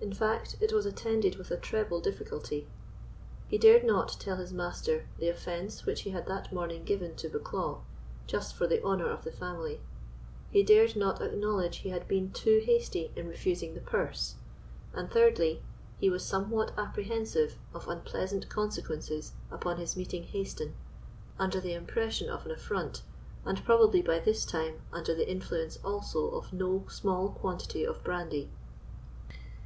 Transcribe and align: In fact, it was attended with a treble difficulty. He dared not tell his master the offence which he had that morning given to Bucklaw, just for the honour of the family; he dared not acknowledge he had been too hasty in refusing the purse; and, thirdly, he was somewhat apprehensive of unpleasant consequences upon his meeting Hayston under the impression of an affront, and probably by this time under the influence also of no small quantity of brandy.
In 0.00 0.14
fact, 0.14 0.56
it 0.60 0.72
was 0.72 0.86
attended 0.86 1.36
with 1.36 1.50
a 1.50 1.56
treble 1.58 2.00
difficulty. 2.00 2.66
He 3.48 3.58
dared 3.58 3.84
not 3.84 4.16
tell 4.18 4.36
his 4.36 4.50
master 4.52 5.06
the 5.18 5.28
offence 5.28 5.84
which 5.84 6.02
he 6.02 6.10
had 6.10 6.26
that 6.26 6.50
morning 6.52 6.84
given 6.84 7.16
to 7.16 7.28
Bucklaw, 7.28 7.80
just 8.26 8.54
for 8.54 8.66
the 8.66 8.82
honour 8.82 9.10
of 9.10 9.24
the 9.24 9.32
family; 9.32 9.80
he 10.50 10.62
dared 10.62 10.96
not 10.96 11.20
acknowledge 11.20 11.78
he 11.78 11.90
had 11.90 12.08
been 12.08 12.30
too 12.32 12.62
hasty 12.64 13.10
in 13.14 13.28
refusing 13.28 13.74
the 13.74 13.80
purse; 13.82 14.36
and, 14.94 15.10
thirdly, 15.10 15.62
he 15.98 16.08
was 16.08 16.24
somewhat 16.24 16.72
apprehensive 16.78 17.58
of 17.74 17.88
unpleasant 17.88 18.48
consequences 18.48 19.32
upon 19.50 19.76
his 19.76 19.96
meeting 19.96 20.22
Hayston 20.28 20.72
under 21.38 21.60
the 21.60 21.74
impression 21.74 22.30
of 22.30 22.46
an 22.46 22.52
affront, 22.52 23.02
and 23.44 23.62
probably 23.64 24.00
by 24.00 24.18
this 24.18 24.46
time 24.46 24.80
under 24.92 25.14
the 25.14 25.28
influence 25.30 25.78
also 25.84 26.30
of 26.30 26.54
no 26.54 26.86
small 26.88 27.28
quantity 27.30 27.84
of 27.84 28.02
brandy. 28.02 28.48